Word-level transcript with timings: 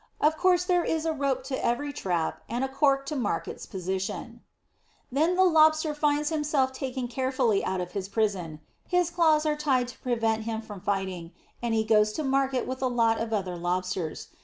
Of 0.19 0.35
course, 0.35 0.63
there 0.63 0.83
is 0.83 1.05
a 1.05 1.13
rope 1.13 1.43
to 1.43 1.63
every 1.63 1.93
trap, 1.93 2.41
and 2.49 2.63
a 2.63 2.67
cork 2.67 3.05
to 3.05 3.15
mark 3.15 3.47
its 3.47 3.67
position. 3.67 4.41
[Illustration: 5.11 5.11
HERMIT 5.11 5.11
CRAB 5.11 5.11
WITH 5.11 5.29
SEA 5.29 5.35
FLOWERS.] 5.35 5.37
Then 5.37 5.37
the 5.37 5.53
Lobster 5.53 5.93
finds 5.93 6.29
himself 6.29 6.71
taken 6.73 7.07
carefully 7.07 7.63
out 7.63 7.81
of 7.81 8.11
prison; 8.11 8.61
his 8.87 9.11
claws 9.11 9.45
are 9.45 9.55
tied 9.55 9.87
to 9.89 9.99
prevent 9.99 10.45
him 10.45 10.63
from 10.63 10.81
fighting, 10.81 11.33
and 11.61 11.75
he 11.75 11.83
goes 11.83 12.13
to 12.13 12.23
market 12.23 12.65
with 12.65 12.81
a 12.81 12.87
lot 12.87 13.19
of 13.19 13.31
other 13.31 13.55
Lobsters. 13.55 14.29